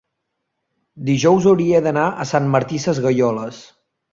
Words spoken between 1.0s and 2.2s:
dijous hauria d'anar